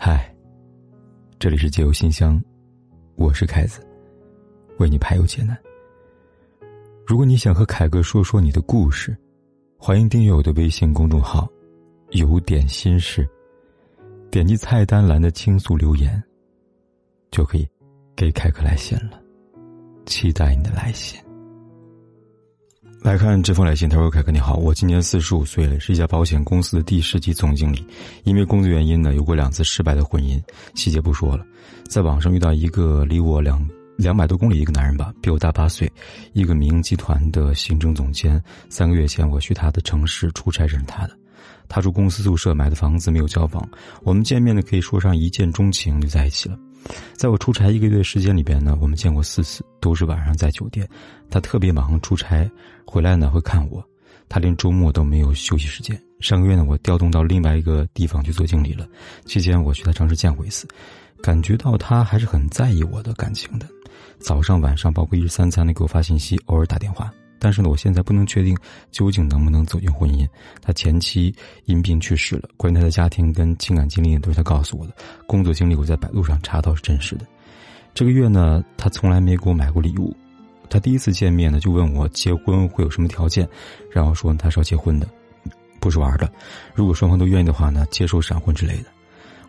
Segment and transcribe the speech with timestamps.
[0.00, 0.32] 嗨，
[1.40, 2.40] 这里是解忧信箱，
[3.16, 3.84] 我是凯子，
[4.78, 5.58] 为你排忧解难。
[7.04, 9.16] 如果你想和凯哥说说你的故事，
[9.76, 11.48] 欢迎订阅我的微信公众号
[12.14, 13.28] “有点心事”，
[14.30, 16.22] 点击菜单栏的倾诉留言，
[17.32, 17.68] 就可以
[18.14, 19.20] 给凯哥来信了。
[20.06, 21.20] 期待你的来信。
[23.00, 27.86] 来看这封来信，他说：“凯哥你好，我今年四十五岁了，是一家保险公司的第十级总经理。
[28.24, 30.38] 因为工作原因呢，有过两次失败的婚姻，
[30.74, 31.44] 细节不说了。
[31.88, 33.66] 在网上遇到一个离我两
[33.96, 35.90] 两百多公里一个男人吧，比我大八岁，
[36.32, 38.42] 一个民营集团的行政总监。
[38.68, 41.16] 三个月前我去他的城市出差认识他的，
[41.68, 43.66] 他住公司宿舍，买的房子没有交房。
[44.02, 46.58] 我们见面呢，可以说上一见钟情，就在一起了。”
[47.14, 50.88] 在我出差一个月时间里边呢，我们见过四次，都是晚上在酒店。
[51.30, 52.50] 他特别忙，出差
[52.84, 53.84] 回来呢会看我，
[54.28, 56.00] 他连周末都没有休息时间。
[56.20, 58.86] 上个月呢，我调动到另外一个地方去做经理了，
[59.26, 60.66] 期间我去他城市见过一次，
[61.22, 63.66] 感觉到他还是很在意我的感情的。
[64.18, 67.12] 早上、晚上，包括一日三餐的给我发信息，偶尔打电话。
[67.38, 68.56] 但是呢，我现在不能确定
[68.90, 70.26] 究竟能不能走进婚姻。
[70.60, 74.92] 他前妻因病去世了，关于他的家庭跟情感经历都是他告诉我的。
[75.26, 77.26] 工作经历我在百度上查到是真实的。
[77.94, 80.14] 这个月呢，他从来没给我买过礼物。
[80.70, 83.48] 他第一次见面呢，就问我结婚会有什么条件，
[83.90, 85.08] 然后说他是要结婚的，
[85.80, 86.30] 不是玩的。
[86.74, 88.90] 如果双方都愿意的话呢，接受闪婚之类的。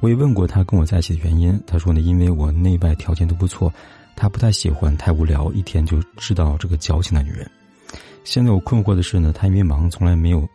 [0.00, 3.72] 我也问过他跟我在一起的原因，他说呢，因为我内外条件都不错，
[4.14, 7.50] 他不太喜欢太无聊，一天就知道这个矫情的女人。
[8.28, 10.46] 现在我困惑的是呢，他因为忙从来没有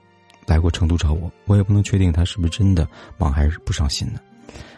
[0.46, 4.20] 来过成都找我，我也不能确定他是不是真的忙还是不上心呢。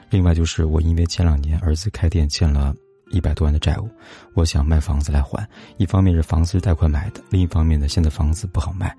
[0.10, 2.74] 另外就是我因为前两年儿子开店欠了
[3.12, 3.90] 一百多万的债务，
[4.34, 5.46] 我想卖房子来还。
[5.76, 8.96] 一方面是房子是贷款买的，另一方面呢现在房子不好卖，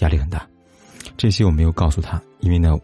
[0.00, 0.46] 压力很大。
[1.16, 2.78] 这些我没有告诉他，因为呢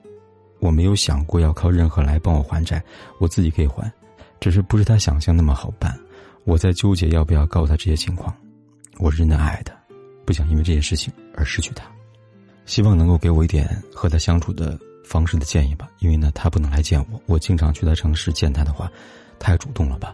[0.61, 2.83] 我没有想过要靠任何来帮我还债，
[3.21, 3.93] 我自己可以还，
[4.41, 5.95] 只是不是他想象那么好办。
[6.45, 8.35] 我在纠结要不要告诉他这些情况，
[8.97, 9.76] 我是真的爱他。
[10.27, 11.87] 不想因为这件事情而失去他，
[12.67, 15.89] 希望能够给我一点和他相处的方式的建议吧。
[16.01, 18.91] 因为呢，他不能来见我，我经常去他城市见他的话，
[19.39, 20.13] 太主动了吧。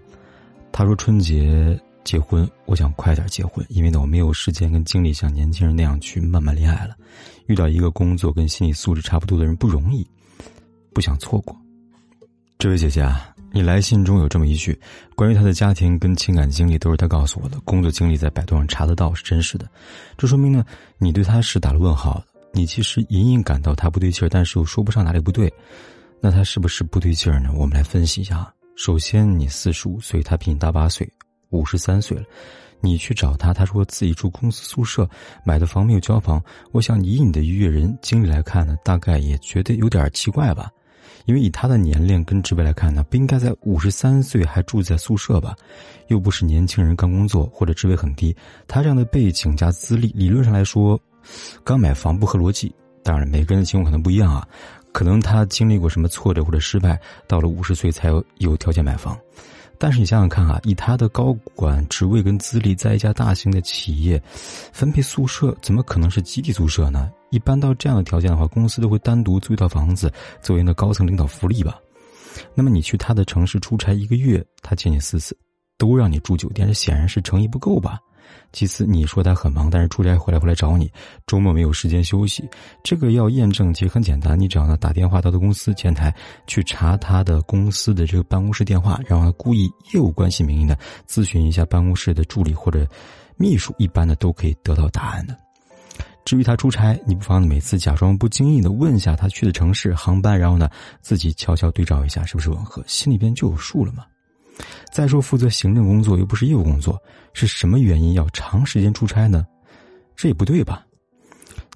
[0.71, 6.95] 他说春节结婚，我想快点结婚，因为呢，我没有时间跟精力像年轻人那样去慢慢恋爱了。
[7.47, 10.07] 遇到一个工作跟心理素质差不多的人不容易，
[10.93, 11.57] 不想错过。
[12.59, 13.32] 这位姐姐啊。
[13.53, 14.79] 你来信中有这么一句，
[15.15, 19.69] 关于他的家庭跟情感经历都是他告诉我的，工作经历在百度上查得到是真实的，
[20.17, 20.65] 这说明呢，
[20.97, 22.25] 你对他是打了问号的。
[22.55, 25.53] 你其实隐隐感到他不对劲儿，但是又说不上哪里不对，
[26.21, 27.51] 那他是不是不对劲儿呢？
[27.55, 28.51] 我们来分析一下。
[28.77, 31.07] 首先，你四十五岁，他比你大八岁，
[31.51, 32.25] 五十三岁了，
[32.81, 35.09] 你去找他，他说自己住公司宿舍，
[35.45, 36.43] 买的房没有交房。
[36.73, 40.71] 我想以你的阅人经历来看呢，大概也觉得有点奇怪吧。
[41.27, 45.55] 因为以他的年龄跟职位来看呢，不应该在五十三岁还住在宿舍吧？
[46.09, 48.35] 又不是年轻人刚工作或者职位很低，
[48.67, 51.01] 他这样的背景加资历，理论上来说，
[51.63, 52.75] 刚买房不合逻辑。
[53.05, 54.47] 当然，每个人的情况可能不一样啊，
[54.93, 59.19] 可能他经历过什么挫折或者失败，到了五十岁才有有条件买房。
[59.83, 64.23] 但是你想想看啊，以他的高管职位跟资历，在一家大型的企业
[64.73, 67.11] 分配宿舍，怎么可能是集体宿舍呢？
[67.31, 70.09] 一般到这样的条件的话，公司都会单独租一套房子
[70.41, 71.81] 作为那高层领导福利吧。
[72.55, 75.37] 那么你去他的城市出差一个月，他见你四次，
[75.77, 77.99] 都让你住酒店，这显然是诚意不够吧？
[78.53, 80.91] 其次，你说他很忙，但是出差回来回来找你，
[81.27, 82.47] 周末没有时间休息。
[82.83, 86.15] 这个要验证，其实很简单，你只要呢打电话到他公司前台
[86.47, 90.77] 去查他的公司的这个办公室电话，然后呢故意业务关系名义呢
[91.09, 92.87] 咨询一下办公室的助理或者
[93.37, 95.37] 秘书，一般的都可以得到答案的。
[96.25, 100.69] 至于他出差，你不妨每次假装不经意的问一下他去的城市、航班，然后呢
[101.01, 104.05] 自己悄悄对照一下是不是吻合，心里边就有数了嘛。
[104.93, 109.47] 再说，负责行政工作又不是业务工作，是什么原因要长时间出差呢？
[110.15, 110.87] 这也不对吧？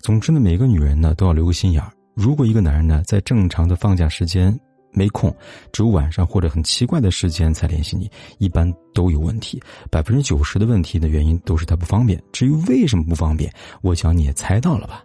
[0.03, 1.91] 总之呢，每个女人呢都要留个心眼儿。
[2.15, 4.55] 如果一个男人呢在正常的放假时间
[4.93, 5.35] 没空，
[5.73, 9.58] 只有晚上或者很奇怪的时间才联系你，一般都有问题。
[9.90, 12.23] 百分之九十的问题的原因都是他不方便。
[12.32, 13.50] 至于为什么不方便，
[13.81, 15.02] 我想你也猜到了吧？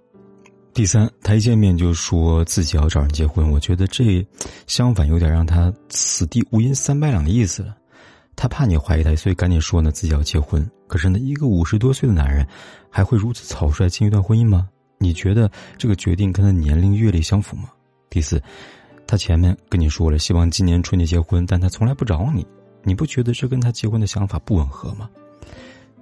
[0.74, 4.25] 第三，他一见面就说自己要找人结婚，我觉得这
[4.68, 7.77] 相反有点让他此地无银三百两的意思了。
[8.36, 10.68] 他怕你怀疑他，所以赶紧说呢自己要结婚。
[10.88, 12.45] 可是呢，一个五十多岁的男人，
[12.89, 14.68] 还会如此草率进一段婚姻吗？
[14.98, 17.69] 你觉得这个决定跟他年龄阅历相符吗？
[18.10, 18.42] 第四，
[19.07, 22.45] 他前面跟你说了希望今年春节结婚，但他从来不找你，
[22.83, 25.10] 你不觉得这跟他结婚的想法不吻合吗？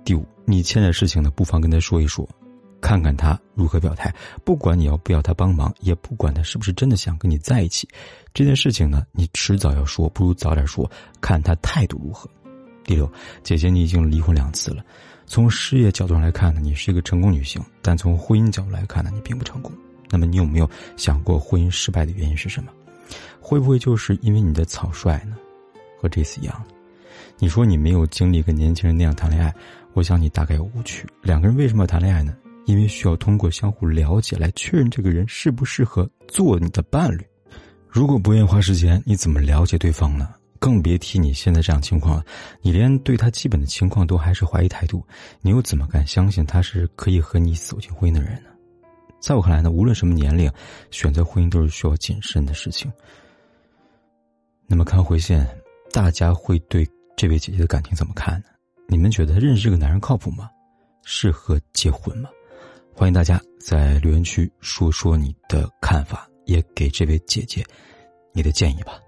[0.03, 2.27] 第五，你欠的事情呢，不妨跟他说一说。
[2.81, 4.13] 看看他如何表态。
[4.43, 7.87] 不管你要不要他帮忙，也不管他是不是真的想跟你在一起，
[8.33, 10.89] 这件事情呢，你迟早要说，不如早点说，
[11.21, 12.29] 看他态度如何。
[12.83, 13.11] 第六，
[13.43, 14.83] 姐姐，你已经离婚两次了，
[15.25, 19.71] 从事业角度上来看呢，你是一个成功女性，但从婚姻角度来看呢，你并不成功。
[20.09, 20.67] 那么，你有没有
[20.97, 22.71] 想过婚姻失败的原因是什么？
[23.39, 25.35] 会不会就是因为你的草率呢？
[26.01, 26.63] 和这次一样，
[27.37, 29.53] 你说你没有经历跟年轻人那样谈恋爱，
[29.93, 31.05] 我想你大概有误区。
[31.21, 32.33] 两个人为什么要谈恋爱呢？
[32.69, 37.25] 因为需要通过相互了解来确认这个人适不适合做你的伴侣。
[37.87, 40.35] 如果不愿意花时间，你怎么了解对方呢？
[40.59, 42.23] 更别提你现在这样情况了，
[42.61, 45.03] 你连对他基本的情况都还是怀疑态度，
[45.41, 48.51] 你又怎么敢相信他是可以和你走进婚姻的人呢？
[49.19, 50.51] 在我看来呢，无论什么年龄，
[50.91, 52.91] 选择婚姻都是需要谨慎的事情。
[54.67, 55.43] 那么看回线，
[55.91, 56.87] 大家会对
[57.17, 58.45] 这位姐姐的感情怎么看呢？
[58.87, 60.51] 你们觉得认识这个男人靠谱吗？
[61.03, 62.29] 适合结婚吗？
[62.99, 67.63] 欢迎大家在留言区说说你的看法，也给这位姐姐
[68.33, 68.99] 你的建议吧。